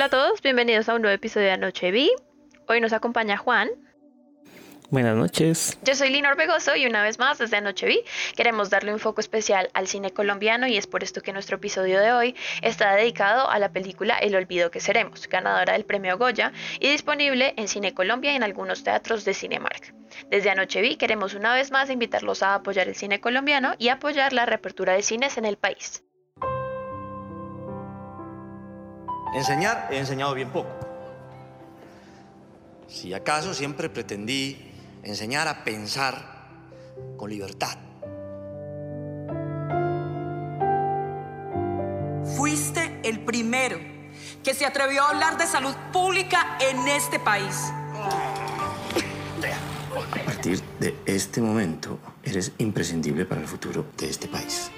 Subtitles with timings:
[0.00, 2.10] Hola a todos, bienvenidos a un nuevo episodio de Anoche Vi.
[2.68, 3.68] Hoy nos acompaña Juan.
[4.88, 5.78] Buenas noches.
[5.82, 8.02] Yo soy Lina Orbegoso y una vez más desde Anoche Vi
[8.34, 12.00] queremos darle un foco especial al cine colombiano y es por esto que nuestro episodio
[12.00, 16.54] de hoy está dedicado a la película El olvido que seremos, ganadora del premio Goya
[16.78, 19.92] y disponible en Cine Colombia y en algunos teatros de Cinemark.
[20.30, 24.32] Desde Anoche Vi queremos una vez más invitarlos a apoyar el cine colombiano y apoyar
[24.32, 26.02] la reapertura de cines en el país.
[29.34, 30.70] Enseñar he enseñado bien poco.
[32.88, 36.40] Si acaso siempre pretendí enseñar a pensar
[37.16, 37.78] con libertad.
[42.36, 43.78] Fuiste el primero
[44.42, 47.54] que se atrevió a hablar de salud pública en este país.
[49.92, 54.70] A partir de este momento, eres imprescindible para el futuro de este país.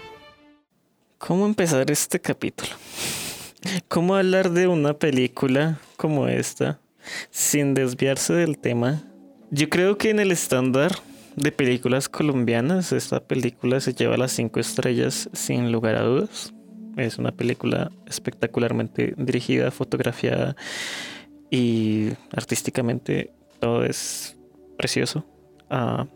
[1.18, 2.72] ¿Cómo empezar este capítulo?
[3.88, 6.80] ¿Cómo hablar de una película como esta
[7.30, 9.04] sin desviarse del tema?
[9.50, 10.92] Yo creo que en el estándar
[11.36, 16.52] de películas colombianas, esta película se lleva las cinco estrellas sin lugar a dudas.
[16.96, 20.56] Es una película espectacularmente dirigida, fotografiada
[21.50, 24.36] y artísticamente todo es
[24.76, 25.24] precioso.
[25.70, 26.06] Ah,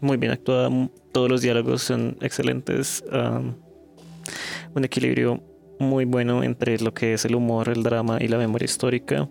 [0.00, 0.70] muy bien actuada,
[1.12, 3.04] todos los diálogos son excelentes.
[3.12, 3.42] Ah,
[4.74, 5.42] un equilibrio
[5.82, 9.28] muy bueno entre lo que es el humor, el drama y la memoria histórica.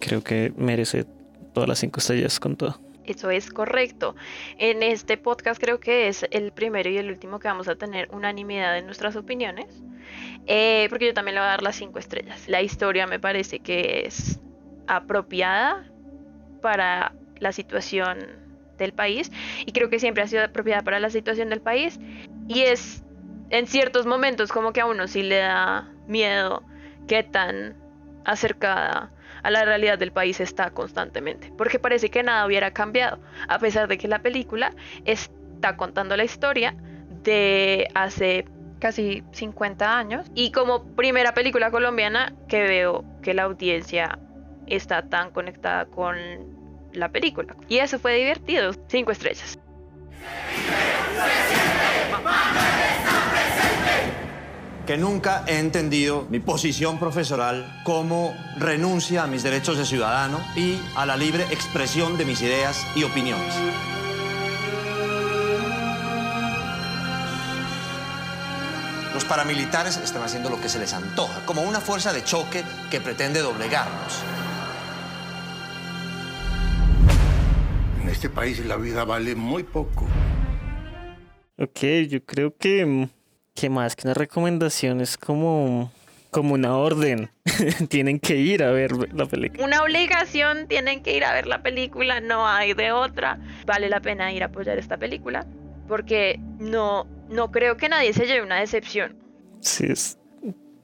[0.00, 1.04] Creo que merece
[1.52, 2.80] todas las cinco estrellas con todo.
[3.04, 4.14] Eso es correcto.
[4.58, 8.08] En este podcast creo que es el primero y el último que vamos a tener
[8.12, 9.66] unanimidad en nuestras opiniones.
[10.46, 12.48] Eh, porque yo también le voy a dar las cinco estrellas.
[12.48, 14.40] La historia me parece que es
[14.86, 15.90] apropiada
[16.60, 18.18] para la situación
[18.78, 19.30] del país
[19.66, 21.98] y creo que siempre ha sido apropiada para la situación del país
[22.46, 23.02] y es
[23.50, 26.62] en ciertos momentos como que a uno sí le da miedo
[27.06, 27.76] qué tan
[28.24, 29.10] acercada
[29.42, 33.88] a la realidad del país está constantemente, porque parece que nada hubiera cambiado, a pesar
[33.88, 36.74] de que la película está contando la historia
[37.22, 38.44] de hace
[38.78, 44.18] casi 50 años y como primera película colombiana que veo que la audiencia
[44.66, 46.16] está tan conectada con
[46.92, 47.56] la película.
[47.68, 49.58] Y eso fue divertido, cinco estrellas.
[54.88, 60.80] Que nunca he entendido mi posición profesoral como renuncia a mis derechos de ciudadano y
[60.96, 63.54] a la libre expresión de mis ideas y opiniones.
[69.12, 73.02] Los paramilitares están haciendo lo que se les antoja, como una fuerza de choque que
[73.02, 74.22] pretende doblegarnos.
[78.00, 80.06] En este país la vida vale muy poco.
[81.58, 83.17] Ok, yo creo que, mm,
[83.58, 85.90] que más que una recomendación es como,
[86.30, 87.30] como una orden.
[87.88, 89.64] Tienen que ir a ver la película.
[89.64, 93.38] Una obligación, tienen que ir a ver la película, no hay de otra.
[93.66, 95.46] Vale la pena ir a apoyar esta película
[95.88, 99.16] porque no, no creo que nadie se lleve una decepción.
[99.60, 100.18] Sí, es,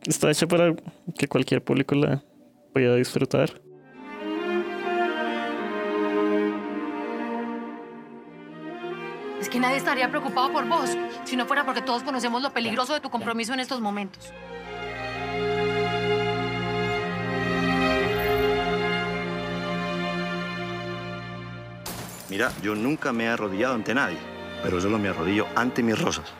[0.06, 0.74] está hecha para
[1.16, 2.24] que cualquier público la
[2.72, 3.50] pueda disfrutar.
[9.44, 12.94] Es que nadie estaría preocupado por vos, si no fuera porque todos conocemos lo peligroso
[12.94, 14.32] de tu compromiso en estos momentos.
[22.30, 24.16] Mira, yo nunca me he arrodillado ante nadie,
[24.62, 26.32] pero solo me arrodillo ante mis rosas.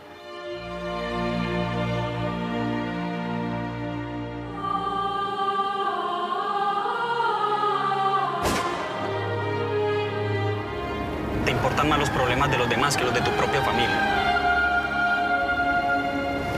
[11.45, 14.23] Te importan más los problemas de los demás que los de tu propia familia.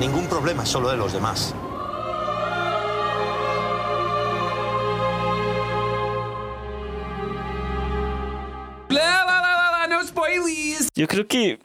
[0.01, 1.55] Ningún problema es solo de los demás.
[10.95, 11.59] Yo creo que,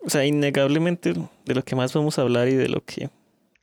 [0.00, 3.10] o sea, innegablemente de lo que más vamos a hablar y de lo que...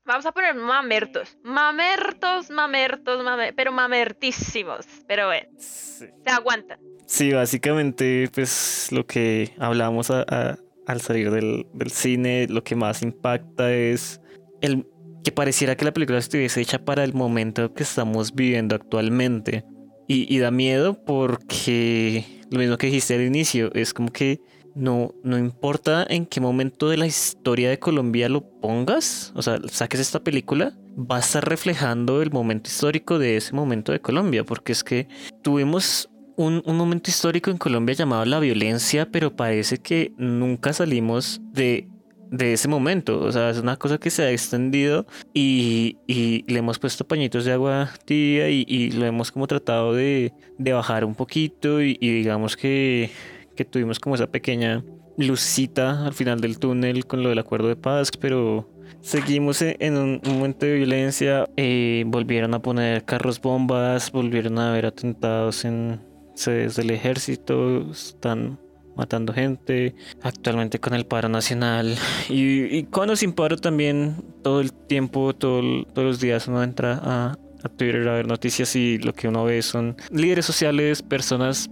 [0.06, 1.38] Vamos a poner mamertos.
[1.44, 4.86] Mamertos, mamertos, mamer pero mamertísimos.
[5.08, 6.80] Pero bueno, se aguantan.
[7.08, 10.58] Sí, básicamente, pues lo que hablamos a- a-
[10.88, 14.22] al salir del, del cine, lo que más impacta es
[14.62, 14.86] el
[15.24, 19.66] que pareciera que la película estuviese hecha para el momento que estamos viviendo actualmente.
[20.08, 24.40] Y, y da miedo porque lo mismo que dijiste al inicio, es como que
[24.76, 29.60] no, no importa en qué momento de la historia de Colombia lo pongas, o sea,
[29.70, 34.44] saques esta película, va a estar reflejando el momento histórico de ese momento de Colombia,
[34.44, 35.08] porque es que
[35.42, 41.42] tuvimos un, un momento histórico en Colombia llamado la violencia, pero parece que nunca salimos
[41.54, 41.88] de
[42.32, 43.20] de ese momento.
[43.20, 47.46] O sea, es una cosa que se ha extendido y, y le hemos puesto pañitos
[47.46, 51.98] de agua tibia y, y lo hemos como tratado de, de bajar un poquito y,
[52.00, 53.12] y digamos que,
[53.56, 54.84] que tuvimos como esa pequeña
[55.18, 58.70] lucita al final del túnel con lo del acuerdo de paz, pero
[59.02, 61.46] seguimos e- en un momento de violencia.
[61.58, 66.02] eh, volvieron a poner carros bombas, volvieron a haber atentados en
[66.36, 68.60] sedes del ejército, están
[68.98, 71.96] matando gente, actualmente con el paro nacional
[72.30, 77.00] y, y con o sin paro también todo el tiempo, todos los días uno entra
[77.04, 81.70] a, a Twitter a ver noticias y lo que uno ve son líderes sociales, personas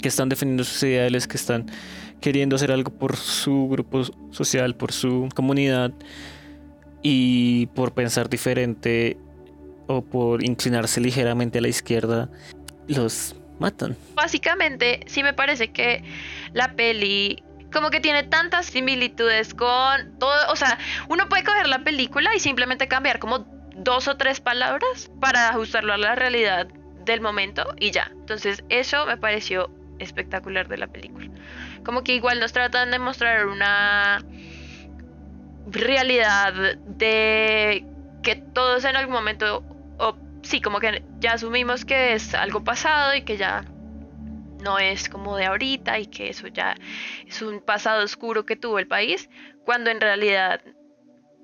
[0.00, 1.70] que están defendiendo sus ideales, que están
[2.20, 5.92] queriendo hacer algo por su grupo social, por su comunidad
[7.02, 9.16] y por pensar diferente
[9.86, 12.28] o por inclinarse ligeramente a la izquierda,
[12.86, 13.96] los matan.
[14.14, 16.02] Básicamente, sí me parece que
[16.52, 17.42] la peli
[17.72, 20.78] como que tiene tantas similitudes con todo, o sea,
[21.08, 23.46] uno puede coger la película y simplemente cambiar como
[23.76, 26.66] dos o tres palabras para ajustarlo a la realidad
[27.04, 28.10] del momento y ya.
[28.12, 31.28] Entonces, eso me pareció espectacular de la película.
[31.84, 34.24] Como que igual nos tratan de mostrar una
[35.66, 36.52] realidad
[36.86, 37.86] de
[38.22, 39.64] que todos en algún momento,
[39.98, 43.64] o sí, como que ya asumimos que es algo pasado y que ya
[44.62, 46.74] no es como de ahorita y que eso ya
[47.26, 49.28] es un pasado oscuro que tuvo el país,
[49.64, 50.62] cuando en realidad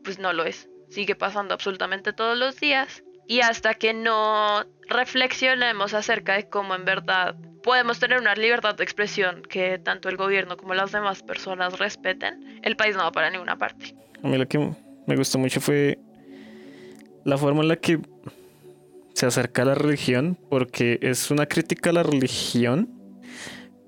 [0.02, 0.68] pues no lo es.
[0.90, 6.84] Sigue pasando absolutamente todos los días y hasta que no reflexionemos acerca de cómo en
[6.84, 11.78] verdad podemos tener una libertad de expresión que tanto el gobierno como las demás personas
[11.78, 13.94] respeten, el país no va para ninguna parte.
[14.22, 14.58] A mí lo que
[15.06, 15.98] me gustó mucho fue
[17.24, 17.98] la forma en la que
[19.14, 22.88] se acerca a la religión, porque es una crítica a la religión,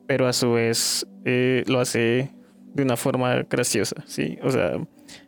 [0.06, 2.30] pero a su vez eh, lo hace
[2.74, 4.38] de una forma graciosa, ¿sí?
[4.42, 4.78] O sea,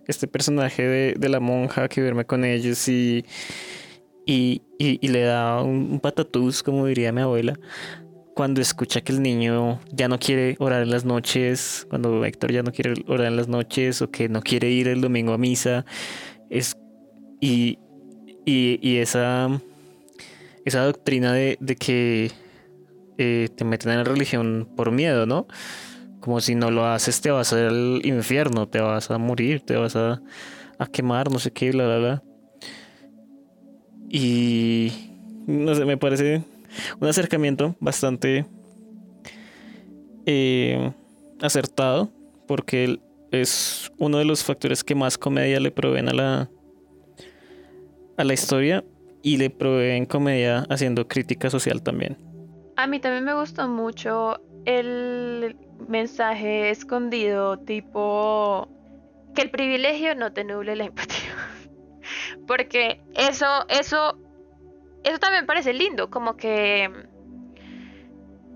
[0.06, 3.24] este personaje de, de la monja que duerme con ellos y,
[4.24, 7.54] y, y- le da un patatús, como diría mi abuela,
[8.38, 12.62] cuando escucha que el niño ya no quiere orar en las noches, cuando Héctor ya
[12.62, 15.84] no quiere orar en las noches o que no quiere ir el domingo a misa,
[16.48, 16.76] es,
[17.40, 17.80] y,
[18.46, 19.60] y, y esa,
[20.64, 22.30] esa doctrina de, de que
[23.18, 25.48] eh, te meten en la religión por miedo, ¿no?
[26.20, 29.96] Como si no lo haces te vas al infierno, te vas a morir, te vas
[29.96, 30.22] a,
[30.78, 32.22] a quemar, no sé qué, bla, bla, bla.
[34.08, 34.92] Y
[35.48, 36.44] no sé, me parece
[37.00, 38.46] un acercamiento bastante
[40.26, 40.92] eh,
[41.40, 42.10] acertado
[42.46, 43.00] porque
[43.30, 46.50] es uno de los factores que más comedia le proveen a la
[48.16, 48.84] a la historia
[49.22, 52.16] y le proveen comedia haciendo crítica social también.
[52.76, 55.56] A mí también me gustó mucho el
[55.88, 58.68] mensaje escondido tipo
[59.34, 61.34] que el privilegio no te nuble la empatía.
[62.46, 64.18] Porque eso, eso,
[65.08, 66.90] eso también parece lindo, como que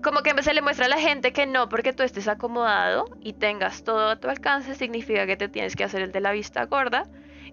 [0.03, 3.33] como que se le muestra a la gente que no porque tú estés acomodado y
[3.33, 6.65] tengas todo a tu alcance significa que te tienes que hacer el de la vista
[6.65, 7.05] gorda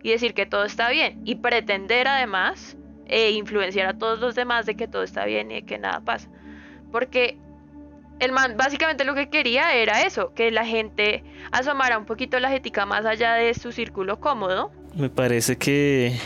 [0.02, 2.76] y decir que todo está bien y pretender además
[3.06, 6.00] e influenciar a todos los demás de que todo está bien y de que nada
[6.00, 6.28] pasa.
[6.90, 7.38] Porque
[8.20, 12.54] el man básicamente lo que quería era eso, que la gente asomara un poquito la
[12.54, 14.70] ética más allá de su círculo cómodo.
[14.94, 16.18] Me parece que,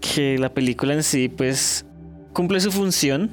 [0.00, 1.86] que la película en sí, pues,
[2.32, 3.30] cumple su función.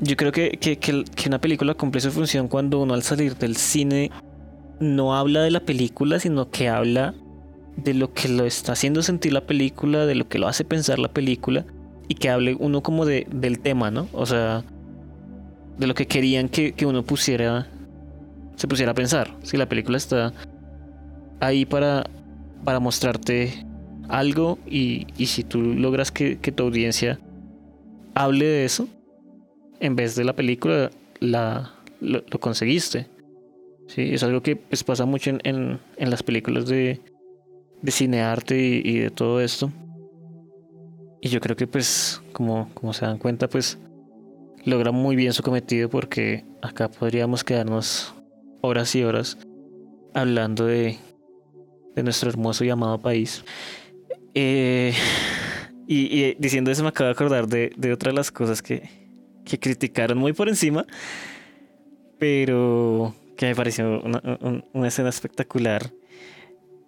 [0.00, 3.56] Yo creo que, que, que- una película cumple su función cuando uno al salir del
[3.56, 4.10] cine
[4.80, 7.14] no habla de la película, sino que habla
[7.76, 10.98] de lo que lo está haciendo sentir la película, de lo que lo hace pensar
[10.98, 11.64] la película,
[12.08, 14.08] y que hable uno como de, del tema, ¿no?
[14.12, 14.64] O sea,
[15.78, 17.68] de lo que querían que, que uno pusiera,
[18.56, 19.30] se pusiera a pensar.
[19.42, 20.32] Si la película está
[21.40, 22.04] ahí para,
[22.64, 23.64] para mostrarte
[24.08, 27.18] algo y, y si tú logras que, que tu audiencia
[28.14, 28.88] hable de eso,
[29.80, 30.90] en vez de la película,
[31.20, 33.06] la, lo, conseguiste.
[33.88, 37.00] Sí, es algo que pues, pasa mucho en, en, en las películas de,
[37.82, 39.70] de cinearte y, y de todo esto.
[41.20, 43.78] Y yo creo que pues, como, como se dan cuenta, pues
[44.64, 48.14] logra muy bien su cometido porque acá podríamos quedarnos
[48.60, 49.38] horas y horas
[50.14, 50.98] hablando de,
[51.94, 53.44] de nuestro hermoso y amado país.
[54.34, 54.94] Eh,
[55.86, 58.88] y, diciendo eso me acabo de acordar de, de otra de las cosas que,
[59.44, 60.86] que criticaron muy por encima,
[62.18, 65.90] pero que me pareció una, un- una escena espectacular.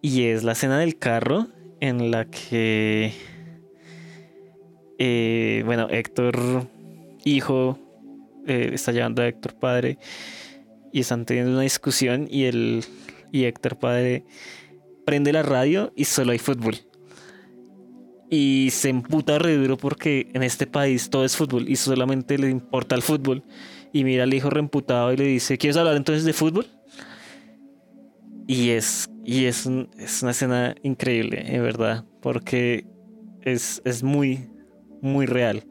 [0.00, 1.48] Y es la escena del carro
[1.80, 3.12] en la que,
[4.98, 6.68] eh, bueno, Héctor,
[7.24, 7.78] hijo,
[8.46, 9.98] eh, está llevando a Héctor padre
[10.92, 12.84] y están teniendo una discusión y el
[13.32, 14.24] y Héctor padre
[15.04, 16.76] prende la radio y solo hay fútbol.
[18.34, 22.50] Y se emputa re duro porque en este país todo es fútbol y solamente le
[22.50, 23.44] importa el fútbol.
[23.92, 26.66] Y mira al hijo reemputado y le dice, ¿quieres hablar entonces de fútbol?
[28.48, 32.84] Y es, y es, es una escena increíble, en verdad, porque
[33.42, 34.48] es, es muy,
[35.00, 35.64] muy real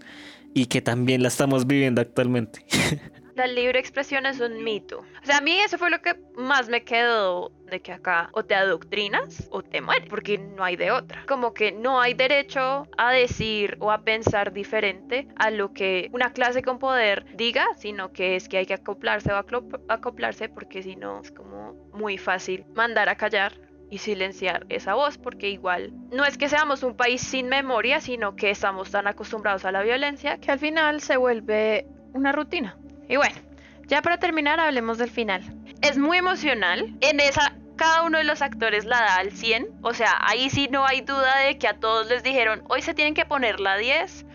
[0.53, 2.65] y que también la estamos viviendo actualmente.
[3.35, 4.99] La libre expresión es un mito.
[4.99, 8.45] O sea, a mí eso fue lo que más me quedó de que acá o
[8.45, 11.25] te adoctrinas o te mueres, porque no hay de otra.
[11.27, 16.33] Como que no hay derecho a decir o a pensar diferente a lo que una
[16.33, 19.43] clase con poder diga, sino que es que hay que acoplarse o
[19.87, 23.53] acoplarse porque si no es como muy fácil mandar a callar
[23.89, 28.35] y silenciar esa voz, porque igual no es que seamos un país sin memoria, sino
[28.35, 32.77] que estamos tan acostumbrados a la violencia que al final se vuelve una rutina.
[33.07, 33.35] Y bueno,
[33.87, 35.43] ya para terminar hablemos del final.
[35.81, 36.95] Es muy emocional.
[37.01, 39.67] En esa cada uno de los actores la da al 100.
[39.81, 42.93] O sea, ahí sí no hay duda de que a todos les dijeron, hoy se
[42.93, 44.25] tienen que poner la 10,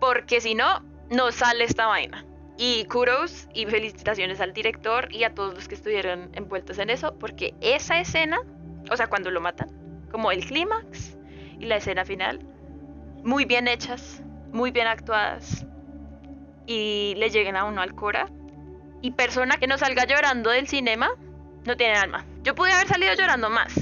[0.00, 2.24] porque si no, no sale esta vaina.
[2.56, 7.18] Y kudos y felicitaciones al director y a todos los que estuvieron envueltos en eso,
[7.18, 8.38] porque esa escena,
[8.90, 9.70] o sea, cuando lo matan,
[10.10, 11.16] como el clímax
[11.58, 12.40] y la escena final,
[13.24, 14.22] muy bien hechas,
[14.52, 15.64] muy bien actuadas,
[16.70, 18.28] y le lleguen a uno al Cora.
[19.02, 21.08] Y persona que no salga llorando del cinema
[21.66, 22.24] no tiene alma.
[22.44, 23.72] Yo pude haber salido llorando más,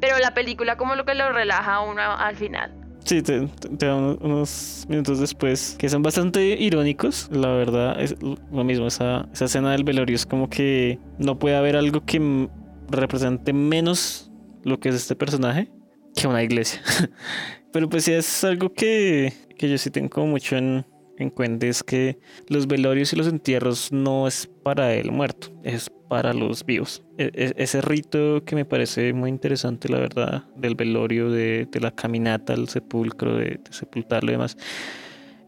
[0.00, 2.74] pero la película como lo que lo relaja a uno al final.
[3.04, 8.00] Sí, te, te- da unos, unos minutos después que son bastante irónicos, la verdad.
[8.00, 12.04] Es lo mismo, esa, esa escena del velorio es como que no puede haber algo
[12.04, 12.48] que
[12.90, 14.30] represente menos
[14.64, 15.70] lo que es este personaje
[16.14, 16.80] que una iglesia.
[17.72, 20.84] Pero pues sí es algo que, que yo sí tengo mucho en,
[21.18, 25.90] en cuenta, es que los velorios y los entierros no es para el muerto, es
[26.08, 27.02] para los vivos.
[27.18, 31.80] E- e- ese rito que me parece muy interesante, la verdad, del velorio, de, de
[31.80, 34.56] la caminata al sepulcro, de, de sepultarlo y demás,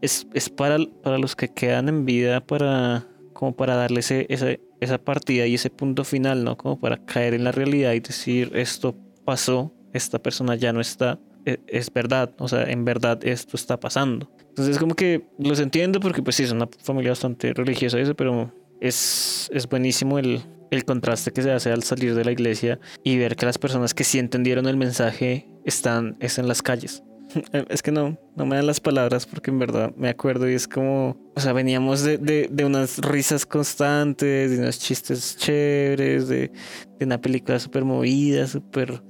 [0.01, 4.47] es, es para, para los que quedan en vida, para como para darle ese, esa,
[4.81, 6.57] esa partida y ese punto final, ¿no?
[6.57, 11.19] Como para caer en la realidad y decir, esto pasó, esta persona ya no está,
[11.45, 14.29] e- es verdad, o sea, en verdad esto está pasando.
[14.51, 18.15] Entonces como que los entiendo porque pues sí, es una familia bastante religiosa y eso,
[18.15, 20.41] pero es, es buenísimo el,
[20.71, 23.93] el contraste que se hace al salir de la iglesia y ver que las personas
[23.93, 27.03] que sí entendieron el mensaje están es en las calles.
[27.69, 30.67] Es que no, no me dan las palabras porque en verdad me acuerdo y es
[30.67, 36.51] como, o sea, veníamos de, de, de unas risas constantes, de unos chistes chéveres, de,
[36.99, 39.01] de una película súper movida, súper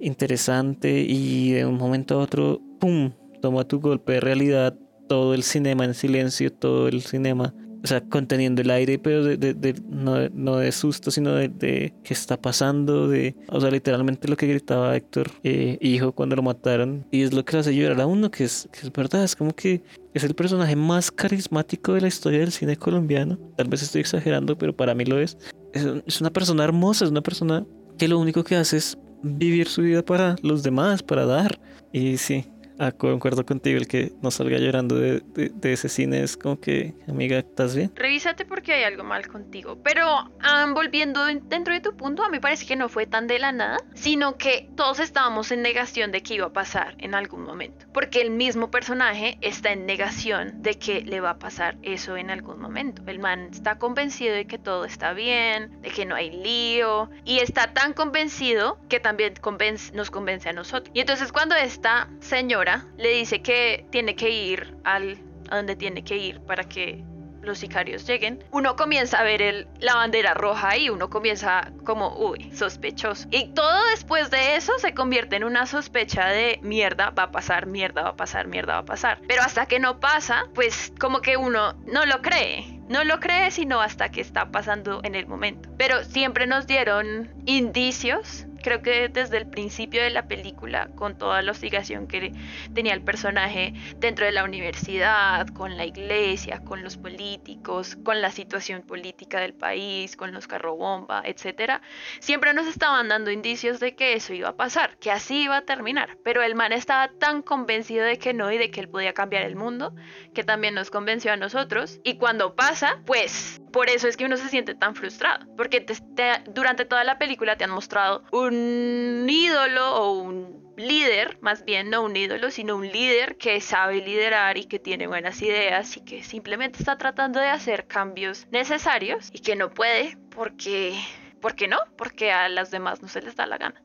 [0.00, 3.12] interesante y de un momento a otro, ¡pum!,
[3.42, 4.74] toma tu golpe de realidad,
[5.08, 7.52] todo el cinema en silencio, todo el cinema,
[7.84, 12.14] o sea, conteniendo el aire, pero de, de- no, no de susto, sino de, qué
[12.14, 17.04] está pasando, de, o sea, literalmente lo que gritaba Héctor, eh, hijo, cuando lo mataron,
[17.10, 19.34] y es lo que le hace llorar a uno, que es, que es verdad, es
[19.36, 19.82] como que
[20.14, 24.56] es el personaje más carismático de la historia del cine colombiano, tal vez estoy exagerando,
[24.56, 25.36] pero para mí lo es,
[25.74, 27.66] es, es una persona hermosa, es una persona
[27.98, 31.60] que lo único que hace es vivir su vida para los demás, para dar,
[31.92, 32.44] y sí,
[32.84, 36.58] Ah, concuerdo contigo, el que no salga llorando de, de- de ese cine es como
[36.58, 37.92] que, amiga, ¿estás bien?
[37.94, 39.78] Revísate porque hay algo mal contigo.
[39.84, 40.04] Pero
[40.40, 43.38] ah, volviendo en- dentro de tu punto, a mí parece que no fue tan de
[43.38, 47.44] la nada, sino que todos estábamos en negación de que iba a pasar en algún
[47.44, 47.86] momento.
[47.94, 52.30] Porque el mismo personaje está en negación de que le va a pasar eso en
[52.30, 53.00] algún momento.
[53.06, 57.38] El man está convencido de que todo está bien, de que no hay lío, y
[57.38, 60.90] está tan convencido que también convence- nos convence a nosotros.
[60.94, 65.18] Y entonces cuando esta señora le dice que tiene que ir al
[65.52, 67.04] a donde tiene que ir para que
[67.42, 72.16] los sicarios lleguen, uno comienza a ver el, la bandera roja y uno comienza como,
[72.16, 73.26] uy, sospechoso.
[73.30, 77.66] Y todo después de eso se convierte en una sospecha de mierda, va a pasar,
[77.66, 79.20] mierda, va a pasar, mierda, va a pasar.
[79.26, 82.80] Pero hasta que no pasa, pues como que uno no lo cree.
[82.88, 85.68] No lo cree sino hasta que está pasando en el momento.
[85.78, 91.42] Pero siempre nos dieron indicios creo que desde el principio de la película, con toda
[91.42, 92.32] la hostigación que
[92.74, 98.30] tenía el personaje dentro de la universidad, con la iglesia, con los políticos, con la
[98.30, 101.82] situación política del país, con los carrobomba, etcétera,
[102.20, 105.62] siempre nos estaban dando indicios de que eso iba a pasar, que así iba a
[105.62, 106.16] terminar.
[106.24, 109.42] Pero el man estaba tan convencido de que no y de que él podía cambiar
[109.42, 109.94] el mundo,
[110.34, 112.00] que también nos convenció a nosotros.
[112.04, 115.94] Y cuando pasa, pues por eso es que uno se siente tan frustrado, porque te-
[116.14, 121.90] te- durante toda la película te han mostrado un ídolo o un líder, más bien
[121.90, 126.00] no un ídolo, sino un líder que sabe liderar y que tiene buenas ideas y
[126.00, 130.98] que simplemente está tratando de hacer cambios necesarios y que no puede porque,
[131.40, 133.82] porque no, porque a las demás no se les da la gana.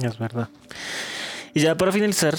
[0.00, 0.48] Es verdad.
[1.54, 2.34] Y ya para finalizar,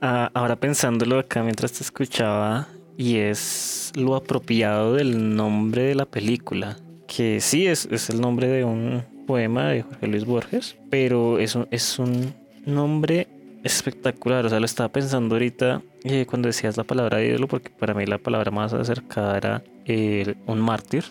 [0.00, 6.06] ah, ahora pensándolo acá mientras te escuchaba, y es lo apropiado del nombre de la
[6.06, 11.38] película, que sí es, es el nombre de un poema de Jorge Luis Borges, pero
[11.38, 12.34] es un, es un
[12.66, 13.28] nombre
[13.64, 14.44] espectacular.
[14.46, 18.06] O sea, lo estaba pensando ahorita eh, cuando decías la palabra ídolo, porque para mí
[18.06, 21.04] la palabra más acercada era eh, un mártir.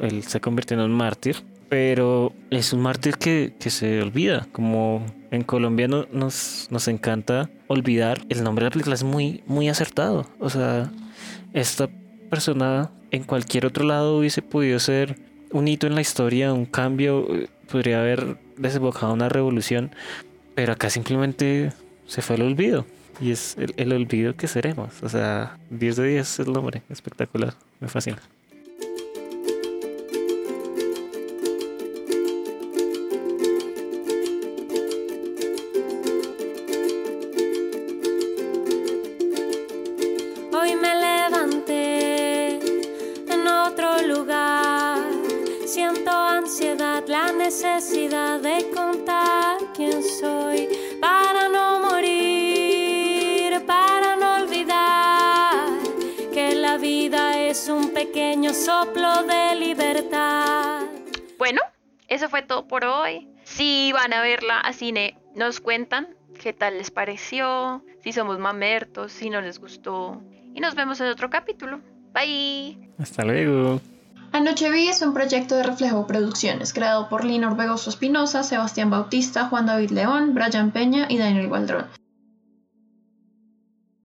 [0.00, 1.36] Él se convirtió en un mártir,
[1.68, 4.46] pero es un mártir que, que se olvida.
[4.52, 9.42] Como en Colombia no- nos, nos encanta olvidar, el nombre de la película es muy,
[9.46, 10.26] muy acertado.
[10.38, 10.90] O sea,
[11.54, 11.88] esta
[12.28, 15.16] persona en cualquier otro lado hubiese podido ser
[15.52, 19.92] un hito en la historia, un cambio, eh, podría haber desembocado una revolución,
[20.54, 21.72] pero acá simplemente
[22.06, 22.84] se fue al olvido.
[23.20, 25.00] Y es el, el olvido que seremos.
[25.04, 26.82] O sea, 10 de 10 es el nombre.
[26.90, 27.54] Espectacular.
[27.78, 28.18] Me fascina.
[57.64, 60.82] Es un pequeño soplo de libertad.
[61.38, 61.62] Bueno,
[62.08, 63.26] eso fue todo por hoy.
[63.44, 69.12] Si van a verla a cine, nos cuentan qué tal les pareció, si somos mamertos,
[69.12, 70.22] si no les gustó.
[70.54, 71.80] Y nos vemos en otro capítulo.
[72.12, 72.90] Bye.
[72.98, 73.80] Hasta luego.
[74.32, 79.46] Anoche Vi es un proyecto de Reflejo Producciones, creado por Lina Orbegoso Espinosa, Sebastián Bautista,
[79.46, 81.86] Juan David León, Brian Peña y Daniel Waldrón.